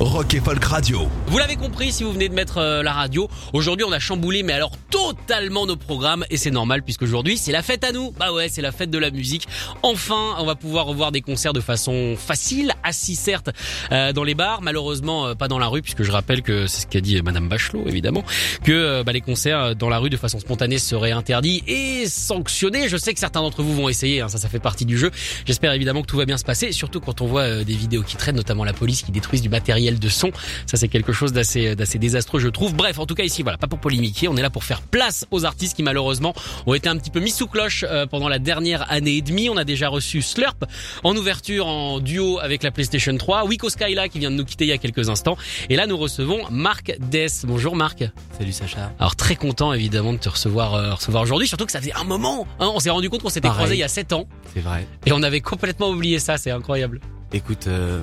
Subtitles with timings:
[0.00, 1.08] Rock et Folk Radio.
[1.26, 3.28] Vous l'avez compris si vous venez de mettre euh, la radio.
[3.52, 6.24] Aujourd'hui, on a chamboulé, mais alors totalement nos programmes.
[6.30, 8.12] Et c'est normal puisque aujourd'hui, c'est la fête à nous.
[8.12, 9.48] Bah ouais, c'est la fête de la musique.
[9.82, 13.50] Enfin, on va pouvoir revoir des concerts de façon facile, assis certes
[13.90, 16.82] euh, dans les bars, malheureusement euh, pas dans la rue puisque je rappelle que c'est
[16.82, 18.22] ce qu'a dit Madame Bachelot, évidemment,
[18.62, 22.88] que euh, bah, les concerts dans la rue de façon spontanée seraient interdits et sanctionnés.
[22.88, 25.10] Je sais que certains d'entre vous vont essayer, hein, ça, ça fait partie du jeu.
[25.44, 28.02] J'espère évidemment que tout va bien se passer, surtout quand on voit euh, des vidéos
[28.04, 30.30] qui traînent, notamment la police qui détruisent du matériel de son.
[30.66, 32.74] Ça, c'est quelque chose d'assez, d'assez désastreux, je trouve.
[32.74, 34.28] Bref, en tout cas ici, voilà, pas pour polémiquer.
[34.28, 36.34] On est là pour faire place aux artistes qui malheureusement
[36.66, 39.48] ont été un petit peu mis sous cloche euh, pendant la dernière année et demie.
[39.48, 40.56] On a déjà reçu Slurp
[41.04, 44.64] en ouverture en duo avec la PlayStation 3, Wiko Skyla qui vient de nous quitter
[44.64, 45.36] il y a quelques instants.
[45.70, 47.44] Et là, nous recevons Marc Dess.
[47.46, 48.04] Bonjour Marc.
[48.38, 48.92] Salut Sacha.
[48.98, 52.04] Alors très content évidemment de te recevoir, euh, recevoir aujourd'hui, surtout que ça faisait un
[52.04, 52.46] moment.
[52.60, 52.70] hein.
[52.74, 54.86] on s'est rendu compte qu'on s'était croisés il y a 7 ans C'est vrai.
[55.06, 56.36] et on avait complètement oublié ça.
[56.38, 57.00] C'est incroyable.
[57.32, 58.00] Écoute, euh,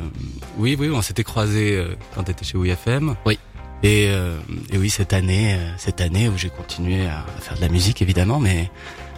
[0.57, 3.15] oui, oui, on s'était croisés euh, quand t'étais chez WFM.
[3.25, 3.39] Oui.
[3.81, 4.37] Et, euh,
[4.71, 7.69] et oui, cette année, euh, cette année où j'ai continué à, à faire de la
[7.69, 8.69] musique, évidemment, mais,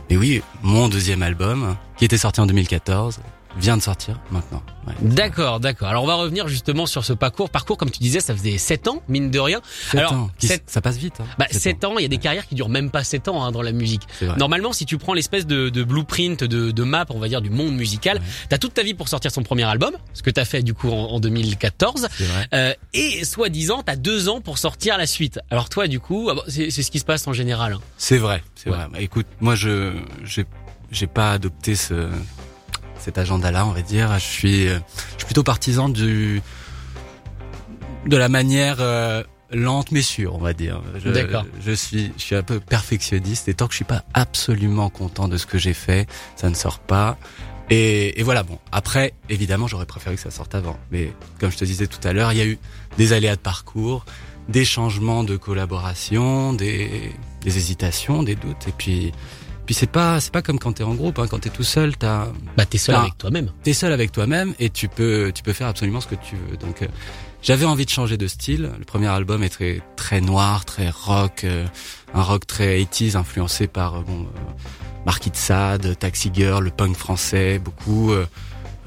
[0.10, 3.20] mais oui, mon deuxième album, qui était sorti en 2014,
[3.60, 4.62] vient de sortir maintenant.
[4.86, 4.94] Ouais.
[5.02, 5.88] D'accord, d'accord.
[5.90, 7.50] Alors on va revenir justement sur ce parcours.
[7.50, 9.62] Parcours, comme tu disais, ça faisait 7 ans, mine de rien.
[9.92, 10.30] Sept Alors, ans.
[10.68, 11.16] Ça passe vite.
[11.20, 13.28] Hein, Bah, sept 7 ans, il y a des carrières qui durent même pas 7
[13.28, 14.04] ans hein, dans la musique.
[14.38, 17.50] Normalement, si tu prends l'espèce de, de blueprint, de, de map, on va dire, du
[17.50, 18.24] monde musical, Ouais.
[18.50, 20.90] t'as toute ta vie pour sortir son premier album, ce que t'as fait du coup
[20.90, 22.08] en, en 2014.
[22.16, 22.48] C'est vrai.
[22.54, 25.40] Euh, et soi-disant, t'as deux ans pour sortir la suite.
[25.52, 27.74] Alors toi, du coup, ah c'est ce qui se passe en général.
[27.74, 27.80] hein.
[27.98, 28.86] C'est vrai, c'est vrai.
[28.92, 29.94] Bah, écoute, moi je
[30.92, 32.08] j'ai pas adopté ce
[33.00, 34.14] cet agenda-là, on va dire.
[34.16, 34.80] Je suis euh,
[35.14, 36.42] je suis plutôt partisan du
[38.06, 40.82] de la manière euh, lente mais sûre, on va dire.
[41.04, 41.46] Je, D'accord.
[41.66, 45.28] Je suis je suis un peu perfectionniste et tant que je suis pas absolument content
[45.28, 47.18] de ce que j'ai fait, ça ne sort pas.
[47.70, 48.60] Et, et voilà, bon.
[48.72, 50.80] Après, évidemment, j'aurais préféré que ça sorte avant.
[50.92, 52.58] Mais comme je te disais tout à l'heure, il y a eu
[52.98, 54.06] des aléas de parcours,
[54.48, 58.68] des changements de collaboration, des, des hésitations, des doutes.
[58.70, 59.12] Et puis,
[59.68, 61.20] puis c'est pas, c'est pas comme quand t'es en groupe.
[61.20, 61.28] Hein.
[61.30, 63.52] Quand t'es tout seul, t'as, Bah t'es seul avec toi-même.
[63.64, 66.58] t'es seul avec toi-même et tu peux, tu peux faire absolument ce que tu veux.
[66.58, 66.88] Donc, euh,
[67.44, 68.72] j'avais envie de changer de style.
[68.78, 71.66] Le premier album est très, très noir, très rock, euh,
[72.14, 74.40] un rock très 80s influencé par euh, bon, euh,
[75.06, 78.12] Marquis de Sade, Taxi Girl, le punk français, beaucoup,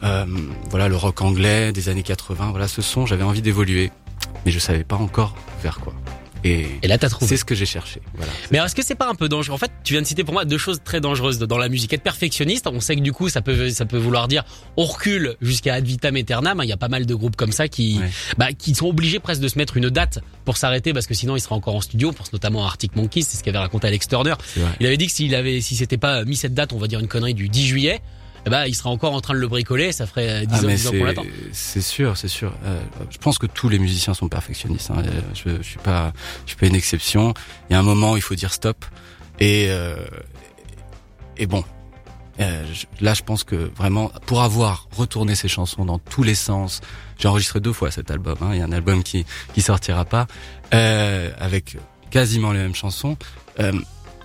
[0.00, 2.50] voilà, le rock anglais des années 80.
[2.50, 3.90] Voilà, ce son, j'avais envie d'évoluer,
[4.44, 5.94] mais je savais pas encore vers quoi.
[6.44, 7.28] Et, Et là, t'as trouvé.
[7.28, 8.00] c'est ce que j'ai cherché.
[8.14, 8.32] Voilà.
[8.50, 9.54] Mais est-ce que c'est pas un peu dangereux?
[9.54, 11.92] En fait, tu viens de citer pour moi deux choses très dangereuses dans la musique.
[11.92, 14.44] Être perfectionniste, on sait que du coup, ça peut, ça peut vouloir dire
[14.76, 16.60] on recule jusqu'à ad vitam aeternam.
[16.62, 18.10] Il y a pas mal de groupes comme ça qui, Ouais.
[18.38, 21.36] bah, qui sont obligés presque de se mettre une date pour s'arrêter parce que sinon
[21.36, 22.08] ils seraient encore en studio.
[22.10, 24.34] On pense notamment à Arctic Monkeys, c'est ce qu'avait raconté Alex Turner.
[24.80, 27.00] Il avait dit que s'il avait, si c'était pas mis cette date, on va dire
[27.00, 28.00] une connerie du 10 juillet,
[28.46, 29.92] eh ben, il serait encore en train de le bricoler.
[29.92, 31.24] Ça ferait euh, 10 Ah, ans, mais 10 ans qu'on l'attend.
[31.52, 32.52] C'est sûr, c'est sûr.
[32.64, 32.80] Euh,
[33.10, 34.90] je pense que tous les musiciens sont perfectionnistes.
[34.90, 35.02] hein.
[35.04, 36.12] Euh, Je, je suis pas,
[36.46, 37.34] je suis pas une exception.
[37.68, 38.84] Il y a un moment, où il faut dire stop.
[39.40, 39.96] Et euh,
[41.36, 41.64] et bon,
[42.40, 46.34] euh, je- là, je pense que vraiment, pour avoir retourné ces chansons dans tous les
[46.34, 46.80] sens,
[47.18, 48.36] j'ai enregistré deux fois cet album.
[48.42, 48.50] hein.
[48.52, 49.24] Il y a un album qui
[49.54, 50.26] qui sortira pas
[50.74, 51.76] euh, avec
[52.10, 53.16] quasiment les mêmes chansons.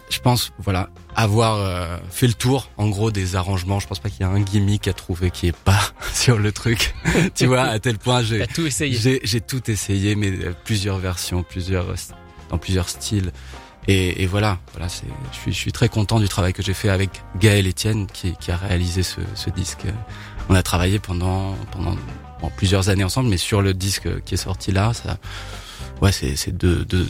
[0.09, 3.79] Je pense, voilà, avoir euh, fait le tour, en gros, des arrangements.
[3.79, 5.79] Je pense pas qu'il y a un gimmick à trouver qui est pas
[6.13, 6.93] sur le truc.
[7.35, 8.95] tu vois, à tel point, j'ai tout essayé.
[8.97, 11.95] j'ai j'ai tout essayé, mais euh, plusieurs versions, plusieurs euh,
[12.49, 13.31] dans plusieurs styles.
[13.87, 16.73] Et, et voilà, voilà, c'est, je suis, je suis très content du travail que j'ai
[16.73, 19.85] fait avec Gaël Etienne qui, qui a réalisé ce, ce disque.
[20.49, 21.95] On a travaillé pendant pendant
[22.41, 25.17] bon, plusieurs années ensemble, mais sur le disque qui est sorti là, ça,
[26.01, 27.07] ouais, c'est c'est deux, deux,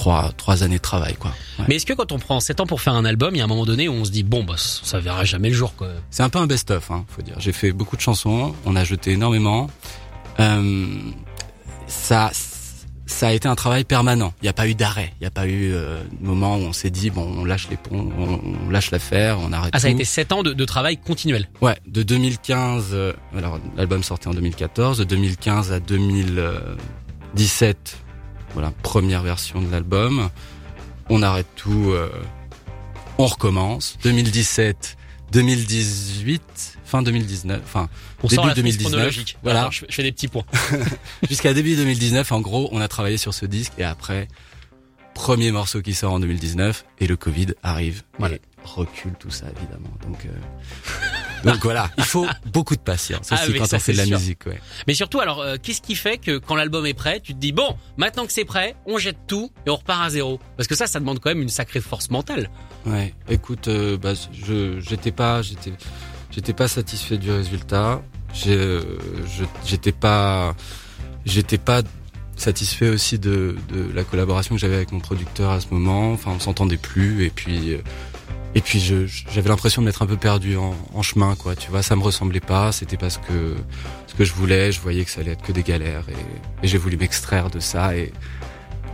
[0.00, 1.30] trois, trois années de travail, quoi.
[1.58, 1.66] Ouais.
[1.68, 3.44] Mais est-ce que quand on prend 7 ans pour faire un album, il y a
[3.44, 5.88] un moment donné où on se dit bon bah ça verra jamais le jour quoi.
[6.10, 7.34] C'est un peu un best-of, hein, faut dire.
[7.38, 9.68] J'ai fait beaucoup de chansons, on a jeté énormément.
[10.38, 10.86] Euh,
[11.86, 12.30] ça,
[13.04, 14.32] ça a été un travail permanent.
[14.40, 15.12] Il n'y a pas eu d'arrêt.
[15.20, 17.68] Il n'y a pas eu euh, de moment où on s'est dit bon, on lâche
[17.68, 20.54] les ponts, on, on lâche l'affaire, on arrête Ah ça a été 7 ans de,
[20.54, 21.46] de travail continuel.
[21.60, 22.86] Ouais, de 2015.
[22.94, 27.98] euh, alors l'album sortait en 2014, de 2015 à 2017.
[28.54, 30.30] Voilà, première version de l'album.
[31.08, 32.10] On arrête tout, euh,
[33.18, 33.98] on recommence.
[34.02, 34.96] 2017,
[35.32, 37.88] 2018, fin 2019, enfin
[38.22, 38.92] On début sort la frise 2019.
[38.92, 39.38] chronologique.
[39.42, 39.60] Voilà.
[39.60, 40.44] Alors, je fais des petits points.
[41.28, 44.28] Jusqu'à début 2019, en gros, on a travaillé sur ce disque et après,
[45.14, 48.02] premier morceau qui sort en 2019 et le Covid arrive.
[48.18, 48.36] Voilà.
[48.36, 49.90] Et recule tout ça évidemment.
[50.06, 50.28] Donc, euh,
[51.44, 54.04] donc voilà, il faut beaucoup de patience Ah, aussi quand ça, on fait de la
[54.06, 54.18] sûr.
[54.18, 54.46] musique.
[54.46, 54.60] Ouais.
[54.86, 57.52] Mais surtout, alors, euh, qu'est-ce qui fait que quand l'album est prêt, tu te dis
[57.52, 60.38] bon, maintenant que c'est prêt, on jette tout et on repart à zéro?
[60.56, 62.50] Parce que ça, ça demande quand même une sacrée force mentale.
[62.86, 63.14] Ouais.
[63.28, 65.72] Écoute, euh, bah, je j'étais pas j'étais
[66.30, 68.02] j'étais pas satisfait du résultat.
[68.46, 68.82] Euh,
[69.66, 70.54] J'étais pas
[71.26, 71.82] j'étais pas
[72.36, 76.12] satisfait aussi de, de la collaboration que j'avais avec mon producteur à ce moment.
[76.12, 77.78] Enfin, on s'entendait plus et puis euh,
[78.54, 81.54] et puis je j'avais l'impression de m'être un peu perdu en, en chemin quoi.
[81.56, 82.72] Tu vois, ça me ressemblait pas.
[82.72, 83.56] C'était pas ce que
[84.06, 84.72] ce que je voulais.
[84.72, 87.60] Je voyais que ça allait être que des galères et, et j'ai voulu m'extraire de
[87.60, 88.12] ça et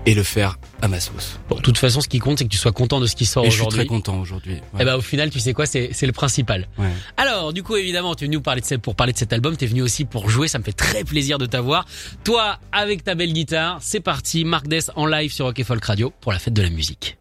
[0.08, 1.40] et le faire à ma sauce.
[1.48, 3.26] Bon, de toute façon, ce qui compte, c'est que tu sois content de ce qui
[3.26, 3.88] sort et je suis très aujourd'hui.
[3.88, 4.52] content aujourd'hui.
[4.72, 4.82] Ouais.
[4.82, 6.68] Et ben au final, tu sais quoi, c'est c'est le principal.
[6.78, 6.86] Ouais.
[7.16, 9.56] Alors, du coup, évidemment, tu es venu parler de ce- pour parler de cet album.
[9.56, 10.46] T'es venu aussi pour jouer.
[10.46, 11.86] Ça me fait très plaisir de t'avoir.
[12.22, 14.44] Toi, avec ta belle guitare, c'est parti.
[14.44, 17.16] Marc Dess en live sur Rock et Folk Radio pour la fête de la musique.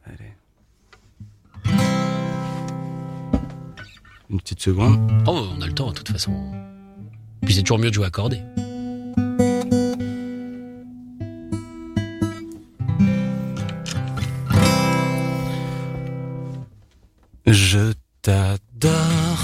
[4.29, 4.99] Une petite seconde.
[5.27, 6.33] Oh, on a le temps, de toute façon.
[7.43, 8.41] Puis c'est toujours mieux de jouer accordé.
[17.45, 17.93] Je
[18.23, 19.39] t'adore.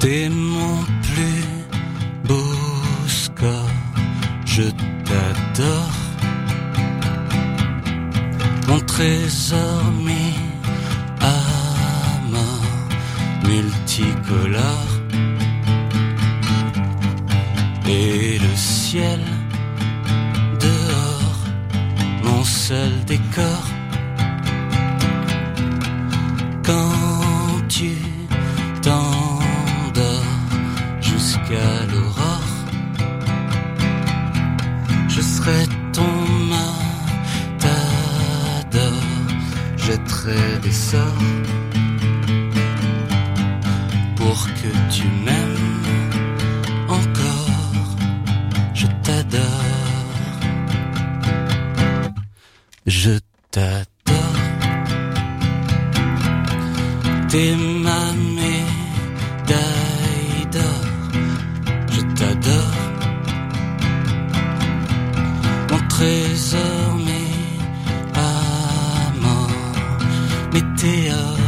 [0.00, 1.44] T'es mon plus
[2.26, 2.56] beau
[3.06, 3.70] score.
[4.44, 4.64] Je
[5.04, 5.92] t'adore.
[8.66, 10.19] Mon trésor mis
[13.50, 14.92] multicolore.
[17.86, 19.20] Et le ciel
[20.60, 21.40] dehors,
[22.24, 23.64] mon seul décor.
[26.70, 27.92] quand tu
[28.82, 30.36] t'endors
[31.00, 32.52] jusqu'à l'aurore.
[35.08, 36.14] Je serai ton
[37.58, 37.82] matador,
[39.76, 41.24] jetterai des sorts
[44.48, 45.84] que tu m'aimes
[46.88, 47.50] encore.
[48.74, 49.66] Je t'adore,
[52.86, 53.18] je
[53.50, 53.86] t'adore.
[57.28, 59.60] T'es ma médaille
[60.54, 60.84] d'or,
[61.94, 62.76] je t'adore.
[65.70, 67.32] Mon trésor, mes
[68.14, 69.54] amants,
[70.52, 71.39] météores, qui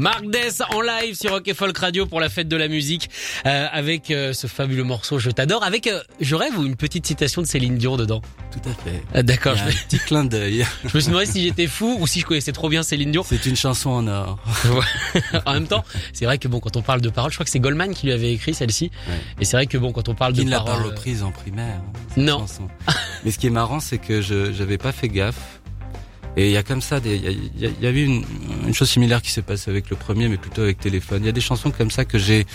[0.00, 3.10] Marc Dess en live sur Rock et Folk Radio pour la fête de la musique
[3.44, 7.06] euh, avec euh, ce fabuleux morceau Je t'adore avec euh, je rêve ou une petite
[7.06, 8.22] citation de Céline Dion dedans.
[8.50, 9.02] Tout à fait.
[9.12, 10.64] Ah, D'accord, je, un petit clin d'œil.
[10.86, 13.22] je me suis demandé si j'étais fou ou si je connaissais trop bien Céline Dion.
[13.28, 14.38] C'est une chanson en or.
[15.44, 17.50] en même temps, c'est vrai que bon quand on parle de paroles, je crois que
[17.50, 18.90] c'est Goldman qui lui avait écrit celle-ci.
[19.06, 19.14] Ouais.
[19.42, 20.88] Et c'est vrai que bon quand on parle Qui de ne l'a pas paroles, euh,
[20.88, 22.38] reprise en primaire hein, Non.
[22.38, 22.68] chanson.
[23.22, 25.60] Mais ce qui est marrant, c'est que je j'avais pas fait gaffe.
[26.36, 28.24] Et il y a comme ça, il y y y a eu une,
[28.66, 31.22] une chose similaire qui s'est passée avec le premier, mais plutôt avec téléphone.
[31.22, 32.46] Il y a des chansons comme ça que j'ai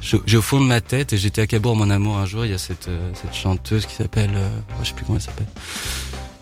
[0.00, 1.12] j'ai au fond de ma tête.
[1.12, 2.44] Et j'étais à Cabourg, mon amour, un jour.
[2.44, 4.48] Il y a cette euh, cette chanteuse qui s'appelle, euh,
[4.82, 5.48] je sais plus comment elle s'appelle.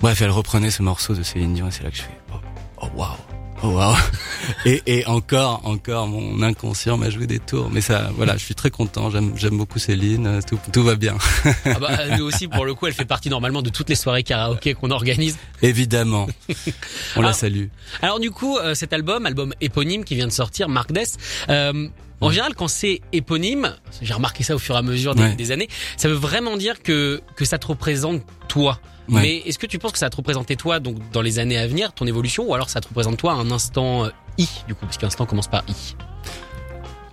[0.01, 2.37] Bref, elle reprenait ce morceau de Céline Dion et c'est là que je fais, oh,
[2.83, 3.42] oh waouh.
[3.65, 3.95] Oh waouh
[4.67, 7.71] et, et encore, encore, mon inconscient m'a joué des tours.
[7.71, 9.09] Mais ça, voilà, je suis très content.
[9.11, 10.41] J'aime, j'aime beaucoup Céline.
[10.49, 11.17] Tout, tout va bien.
[11.65, 14.25] ah bah, nous aussi pour le coup, elle fait partie normalement de toutes les soirées
[14.25, 15.37] karaoké qu'on organise.
[15.63, 16.27] Évidemment.
[17.17, 17.27] On Ah.
[17.27, 17.67] la salue.
[18.03, 21.17] Alors du coup, euh, cet album, album éponyme qui vient de sortir, Marc Dess,
[21.49, 21.89] euh,
[22.21, 25.35] en général, quand c'est éponyme, j'ai remarqué ça au fur et à mesure des, Ouais.
[25.35, 28.81] des années, ça veut vraiment dire que que ça te représente toi.
[29.09, 29.21] Ouais.
[29.23, 31.59] Mais est-ce que tu penses que ça va te représenter toi donc dans les années
[31.59, 34.75] à venir, ton évolution, ou alors ça te représente toi un instant euh, i du
[34.75, 35.97] coup, parce qu'un instant commence par i.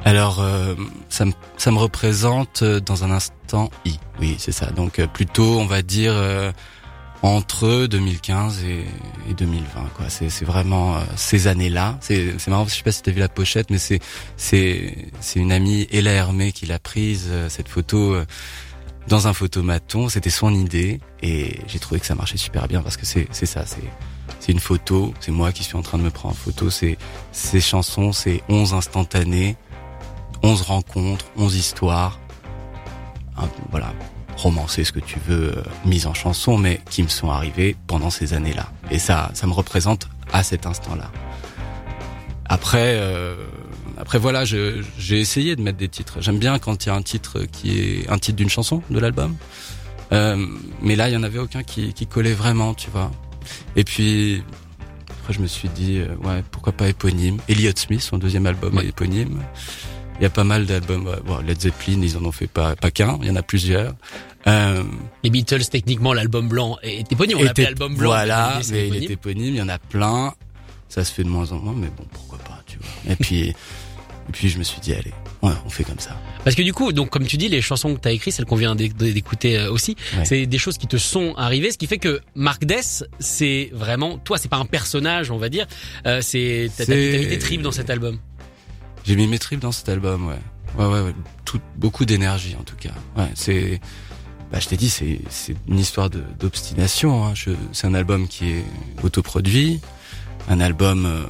[0.06, 0.76] Alors, euh,
[1.10, 4.00] ça, me, ça me représente euh, dans un instant I.
[4.22, 4.68] Oui, c'est ça.
[4.68, 6.54] Donc, euh, plutôt, on va dire, euh,
[7.22, 8.86] entre 2015 et,
[9.30, 9.90] et 2020.
[9.98, 10.06] quoi.
[10.08, 11.98] C'est c'est vraiment euh, ces années-là.
[12.00, 14.00] C'est c'est marrant, je sais pas si tu as vu la pochette, mais c'est
[14.38, 18.16] c'est c'est une amie, Ella Hermé, qui l'a prise, euh, cette photo...
[19.08, 20.10] dans un photomaton.
[20.10, 23.46] C'était son idée et j'ai trouvé que ça marchait super bien parce que c'est c'est
[23.46, 23.84] ça, c'est
[24.40, 26.98] c'est une photo, c'est moi qui suis en train de me prendre en photo, c'est
[27.32, 29.58] ces chansons, c'est 11 instantanés,
[30.44, 32.20] 11 rencontres, 11 histoires.
[33.38, 33.94] Un- voilà,
[34.38, 38.10] romancer ce que tu veux, euh, mise en chanson, mais qui me sont arrivées pendant
[38.10, 38.68] ces années-là.
[38.92, 41.12] Et ça, ça me représente à cet instant-là.
[42.46, 43.36] Après, euh,
[44.00, 46.18] après voilà, j'ai essayé de mettre des titres.
[46.22, 49.00] J'aime bien quand il y a un titre qui est un titre d'une chanson de
[49.00, 49.36] l'album.
[50.12, 50.44] Euh,
[50.82, 53.12] mais là, il y en avait aucun qui, qui collait vraiment, tu vois.
[53.76, 54.42] Et puis
[55.22, 57.38] après, je me suis dit, euh, ouais, pourquoi pas éponyme.
[57.48, 58.86] Elliott Smith, son deuxième album Ouais.
[58.86, 59.44] est éponyme.
[60.20, 61.06] Il y a pas mal d'albums.
[61.08, 63.20] ouais, bon, Led Zeppelin, ils en ont fait pas pas qu'un.
[63.22, 63.94] Il y en a plusieurs.
[64.48, 64.84] Euh,
[65.24, 67.38] Les Beatles, techniquement, l'album blanc est éponyme.
[67.40, 68.10] On l'appelait album blanc.
[68.10, 70.34] Voilà, mais il est éponyme, il y en a plein.
[70.90, 73.14] Ça se fait de moins en moins, mais bon, pourquoi pas, tu vois.
[73.14, 73.54] Et puis,
[74.30, 76.16] et puis je me suis dit, allez, ouais, on fait comme ça.
[76.44, 78.46] Parce que du coup, donc comme tu dis, les chansons que tu as écrites, celles
[78.46, 80.24] qu'on vient d'éc- d'écouter euh, aussi, Ouais.
[80.26, 84.18] c'est des choses qui te sont arrivées, ce qui fait que Marc Dess, c'est vraiment
[84.20, 85.66] toi, c'est pas un personnage, on va dire,
[86.06, 88.20] euh, c'est t'as mis- tes tripes dans cet album.
[89.06, 90.36] J'ai mis mes tripes dans cet album, ouais.
[90.78, 91.14] Ouais, ouais, ouais.
[91.46, 92.92] Tout, beaucoup d'énergie, en tout cas.
[93.18, 93.82] Ouais, c'est,
[94.52, 97.32] bah, je t'ai dit, c'est, c'est une histoire d'obstination, hein.
[97.34, 98.64] Je- c'est un album qui est
[99.04, 99.80] autoproduit,
[100.48, 101.24] un album euh,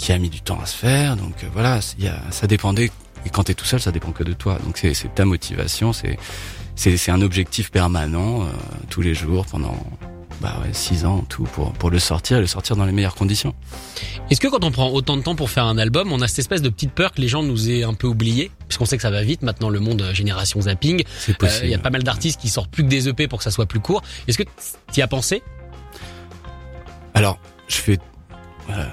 [0.00, 2.46] qui a mis du temps à se faire, donc euh, voilà, il y a, ça
[2.46, 2.90] dépendait,
[3.26, 4.58] et quand t'es tout seul, ça dépend que de toi.
[4.64, 6.16] Donc c'est, c'est ta motivation, c'est,
[6.74, 8.46] c'est, c'est un objectif permanent, euh,
[8.88, 9.76] tous les jours, pendant,
[10.40, 13.14] bah ouais, six ans, tout, pour, pour le sortir, et le sortir dans les meilleures
[13.14, 13.54] conditions.
[14.30, 16.38] Est-ce que quand on prend autant de temps pour faire un album, on a cette
[16.38, 18.50] espèce de petite peur que les gens nous aient un peu oubliés?
[18.68, 21.66] Puisqu'on sait que ça va vite, maintenant le monde euh, génération zapping, C'est Euh, possible.
[21.66, 23.50] il y a pas mal d'artistes qui sortent plus que des EP pour que ça
[23.50, 24.00] soit plus court.
[24.28, 24.44] Est-ce que
[24.92, 25.42] tu y as pensé?
[27.12, 27.38] Alors,
[27.68, 27.98] je fais
[28.70, 28.84] euh,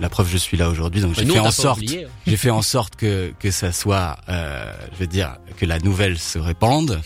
[0.00, 2.02] la preuve, je suis là aujourd'hui, donc j'ai Nous, fait en sorte, hein.
[2.26, 6.18] j'ai fait en sorte que que ça soit, euh, je veux dire, que la nouvelle
[6.18, 7.00] se répande.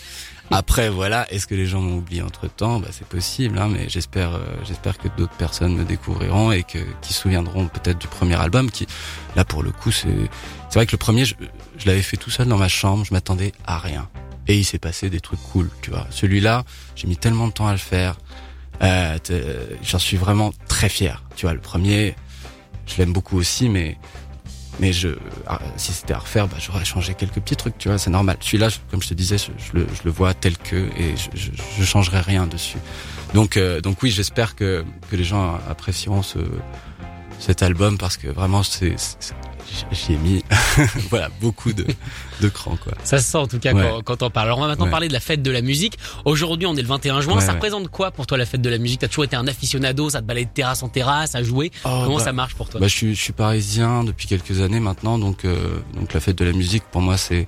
[0.53, 3.89] Après, voilà, est-ce que les gens m'ont oublié entre temps Bah, c'est possible, hein, mais
[3.89, 8.09] j'espère, euh, j'espère que d'autres personnes me découvriront et que qui se souviendront peut-être du
[8.09, 8.69] premier album.
[8.69, 8.89] Qui,
[9.37, 10.09] là, pour le coup, c'est
[10.69, 11.37] c'est vrai que le premier, je,
[11.79, 14.09] je l'avais fait tout seul dans ma chambre, je m'attendais à rien.
[14.49, 16.09] Et il s'est passé des trucs cool, tu vois.
[16.11, 16.65] Celui-là,
[16.97, 18.17] j'ai mis tellement de temps à le faire.
[18.83, 19.41] Euh, t-
[19.85, 21.23] J'en suis vraiment très fier.
[21.37, 22.17] Tu vois, le premier,
[22.91, 23.97] je l'aime beaucoup aussi, mais
[24.79, 25.09] mais je,
[25.47, 27.77] ah, si c'était à refaire, bah, j'aurais changé quelques petits trucs.
[27.77, 28.39] Tu vois, c'est normal.
[28.41, 31.85] Celui-là, comme je te disais, je, le, je le vois tel que et je, je,
[31.85, 32.79] changerai rien dessus.
[33.35, 36.39] Donc euh, donc oui, j'espère que que les gens apprécieront ce
[37.39, 38.97] cet album parce que vraiment c'est-
[39.93, 40.45] j'y ai mis
[41.11, 41.85] voilà beaucoup de
[42.41, 42.93] de cran quoi.
[43.05, 43.89] Ça se sent en tout cas Ouais.
[44.03, 44.47] quand, quand on parle.
[44.49, 44.91] Alors on va maintenant Ouais.
[44.91, 45.99] parler de la fête de la musique.
[46.25, 47.35] Aujourd'hui on est le 21 juin.
[47.35, 47.53] Ouais, ça ouais.
[47.55, 49.01] représente quoi pour toi la fête de la musique?
[49.01, 51.71] T'as toujours été un aficionado, ça te balait de terrasse en terrasse, à jouer?
[51.85, 52.81] Oh, Comment bah, ça marche pour toi?
[52.81, 55.57] Bah, je suis, je suis parisien depuis quelques années maintenant, donc euh,
[55.95, 57.47] donc la fête de la musique pour moi c'est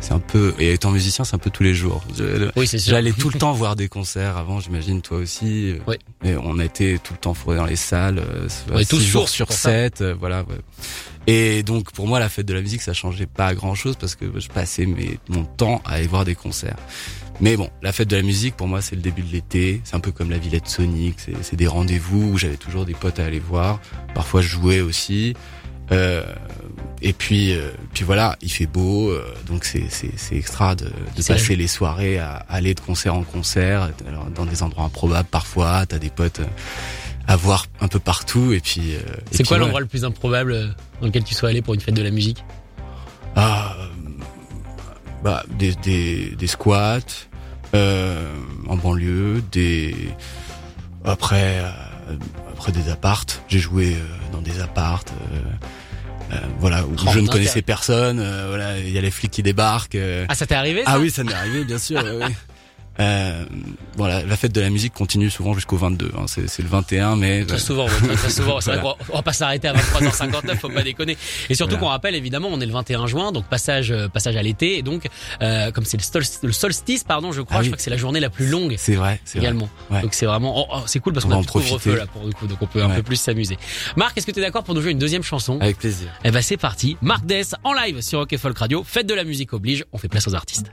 [0.00, 2.02] c'est un peu et étant musicien c'est un peu tous les jours.
[2.16, 2.92] Je- Oui c'est sûr.
[2.92, 5.74] J'allais tout le temps voir des concerts avant, j'imagine toi aussi.
[5.88, 5.96] Oui.
[6.24, 9.28] Et on été tout le temps fourrés dans les salles, euh, six tous jours sourds
[9.28, 9.70] sur pour ça.
[9.70, 10.42] sept, euh, voilà.
[10.42, 10.56] ouais.
[11.30, 14.14] Et donc pour moi la fête de la musique ça changeait pas grand chose parce
[14.14, 16.78] que je passais mes, mon temps à aller voir des concerts.
[17.42, 19.94] Mais bon, la fête de la musique pour moi c'est le début de l'été, c'est
[19.94, 23.26] un peu comme la Villette Sonic, c'est des rendez-vous où j'avais toujours des potes à
[23.26, 23.78] aller voir.
[24.14, 25.34] Parfois je jouais aussi.
[25.92, 26.24] Euh,
[27.00, 30.86] et puis, euh, puis voilà, il fait beau, euh, donc c'est c'est c'est extra de,
[31.16, 35.28] de passer les soirées à aller de concert en concert, alors, dans des endroits improbables
[35.30, 35.86] parfois.
[35.86, 36.46] T'as des potes euh,
[37.28, 38.94] à voir un peu partout, et puis.
[38.96, 39.62] euh, C'est quoi ouais.
[39.62, 40.66] l'endroit le plus improbable euh,
[41.00, 42.42] dans lequel tu sois allé pour une fête de la musique
[43.36, 43.86] Ah, euh,
[45.22, 46.98] bah des des des squats
[47.74, 48.32] euh,
[48.68, 49.94] en banlieue, des
[51.04, 52.16] après euh,
[52.52, 53.42] après des appartes.
[53.48, 53.96] J'ai joué
[54.32, 55.12] dans des appartes.
[56.32, 58.20] euh, voilà, où Oh, je ne connaissais personne.
[58.20, 59.94] euh, voilà, il y a les flics qui débarquent.
[59.94, 62.02] euh, Ah ça t'est arrivé ça Ah oui, ça m'est arrivé, bien sûr.
[62.02, 62.26] ouais.
[63.00, 63.44] Euh,
[63.96, 66.10] voilà, la fête de la musique continue souvent jusqu'au 22.
[66.16, 66.24] Hein.
[66.26, 68.60] C'est, c'est le 21, mais Très souvent, ouais, très, souvent.
[68.60, 68.96] C'est vrai Voilà.
[69.06, 71.16] qu'on on va pas s'arrêter à 23h59, faut pas déconner.
[71.48, 71.80] Et surtout Voilà.
[71.80, 74.82] qu'on rappelle, évidemment, on est le 21 juin, donc passage, euh, passage à l'été, et
[74.82, 75.06] donc
[75.42, 75.98] euh, comme c'est
[76.42, 78.74] le, solstice, pardon, je crois, Ah je crois que c'est la journée la plus longue
[78.78, 79.46] c'est vrai, c'est vrai.
[79.46, 79.68] également.
[79.90, 80.02] Ouais.
[80.02, 82.24] Donc c'est vraiment, oh, oh, c'est cool parce On qu'on a plus couvre-feu là pour
[82.24, 83.56] le coup, donc on peut un peu plus s'amuser.
[83.96, 85.58] Marc, est-ce que tu es d'accord pour nous jouer une deuxième chanson?
[85.60, 86.08] Avec plaisir.
[86.24, 88.82] Eh ben c'est parti, Marc Dess en live sur Rock et Folk Radio.
[88.84, 90.72] Fête de la musique oblige, on fait place aux artistes.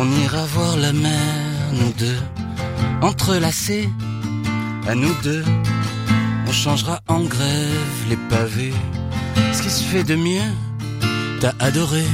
[0.00, 1.34] On ira voir la mer,
[1.72, 2.20] nous deux,
[3.02, 3.88] entrelacés,
[4.88, 5.44] à nous deux.
[6.48, 8.72] On changera en grève les pavés,
[9.52, 10.52] ce qui se fait de mieux,
[11.40, 12.04] t'as adoré.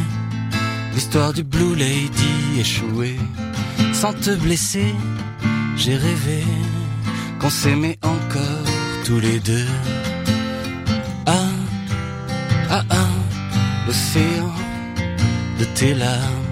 [0.95, 3.19] L'histoire du Blue Lady échouée.
[3.93, 4.93] Sans te blesser,
[5.76, 6.43] j'ai rêvé
[7.38, 8.69] qu'on s'aimait encore
[9.05, 9.69] tous les deux.
[11.26, 11.52] Ah,
[12.71, 13.11] ah, ah,
[13.87, 14.52] l'océan
[15.61, 16.46] de tes larmes.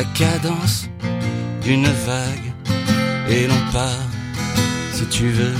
[0.00, 0.88] La cadence
[1.62, 2.48] d'une vague.
[3.28, 4.06] Et l'on part,
[4.94, 5.58] si tu veux.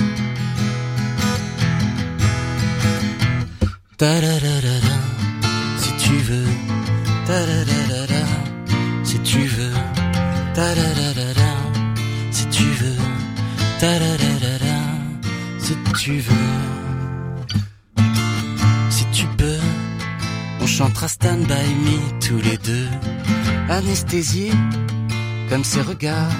[3.98, 4.76] Ta da da da
[5.82, 6.50] si tu veux.
[7.28, 7.38] Ta
[9.10, 9.76] si tu veux.
[10.56, 10.66] Ta
[12.36, 12.98] si tu veux.
[13.80, 13.92] Ta
[15.66, 16.52] si tu veux.
[18.96, 19.62] Si tu peux,
[20.62, 22.88] on chantera Stand By Me tous les deux.
[23.68, 24.52] Anesthésiés
[25.48, 26.32] comme ces regards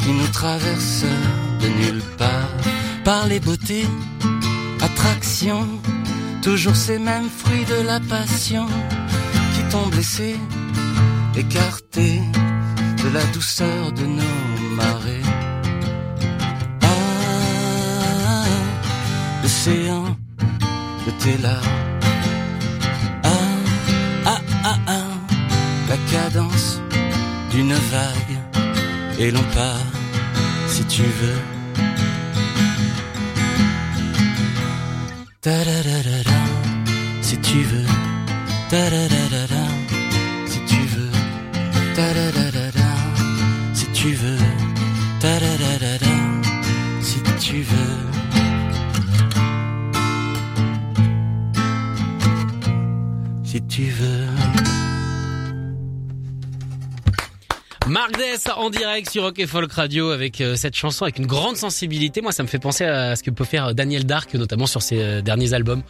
[0.00, 1.04] qui nous traversent
[1.60, 2.50] de nulle part.
[3.04, 3.86] Par les beautés,
[4.80, 5.68] attractions,
[6.42, 8.66] toujours ces mêmes fruits de la passion
[9.54, 10.36] qui t'ont blessé,
[11.36, 12.20] écarté
[13.02, 15.28] de la douceur de nos marées.
[16.82, 18.44] Ah,
[19.42, 20.16] l'océan
[21.06, 21.89] de tes larmes.
[26.10, 26.80] Cadence
[27.50, 28.36] d'une vague
[29.18, 29.86] et l'on part
[30.66, 31.40] si tu veux.
[35.40, 36.40] Ta da da da da,
[37.22, 37.90] si tu veux.
[38.70, 39.64] Ta da da da da,
[40.46, 41.12] si tu veux.
[41.96, 42.90] Ta da da da da,
[43.74, 44.49] si tu veux.
[58.00, 61.26] Marc Dess en direct sur Rock et Folk Radio avec euh, cette chanson avec une
[61.26, 62.22] grande sensibilité.
[62.22, 65.02] Moi, ça me fait penser à ce que peut faire Daniel Dark, notamment sur ses
[65.02, 65.82] euh, derniers albums.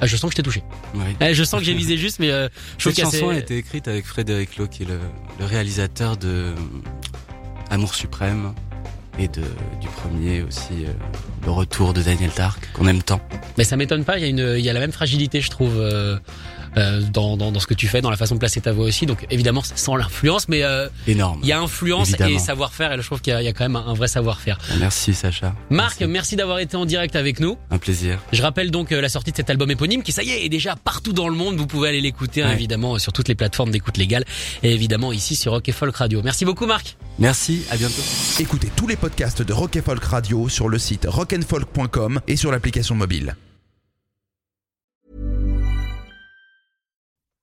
[0.00, 0.64] Ah, je sens que je t'ai touché.
[0.94, 1.04] Oui.
[1.20, 2.48] Eh, je sens que j'ai visé juste, mais euh,
[2.78, 4.98] je trouve Cette chanson a été écrite avec Frédéric Lowe, qui est le,
[5.38, 6.54] le réalisateur de euh,
[7.70, 8.52] Amour suprême
[9.20, 9.42] et de,
[9.80, 10.92] du premier aussi, euh,
[11.44, 13.20] le retour de Daniel Dark, qu'on aime tant.
[13.56, 14.18] Mais ça m'étonne pas.
[14.18, 16.18] Il y a une, il y a la même fragilité, je trouve, euh,
[16.78, 18.84] euh, dans, dans dans ce que tu fais, dans la façon de placer ta voix
[18.86, 19.06] aussi.
[19.06, 21.40] Donc évidemment, sans l'influence, mais euh, Énorme.
[21.42, 22.36] il y a influence Évidemment.
[22.36, 22.92] et savoir-faire.
[22.92, 24.58] Et je trouve qu'il y, a- il y a quand même un, un vrai savoir-faire.
[24.78, 25.54] Merci Sacha.
[25.70, 26.06] Marc, Merci.
[26.12, 27.56] merci d'avoir été en direct avec nous.
[27.70, 28.18] Un plaisir.
[28.32, 30.48] Je rappelle donc euh, la sortie de cet album éponyme qui, ça y est, est
[30.48, 31.56] déjà partout dans le monde.
[31.56, 32.54] Vous pouvez aller l'écouter, hein, Ouais.
[32.54, 34.24] évidemment, sur toutes les plateformes d'écoute légale
[34.62, 36.20] et évidemment ici sur Rock et Folk Radio.
[36.22, 36.96] Merci beaucoup, Marc.
[37.18, 38.02] Merci, à bientôt.
[38.38, 42.50] Écoutez tous les podcasts de Rock et Folk Radio sur le site rockandfolk.com et sur
[42.52, 43.36] l'application mobile.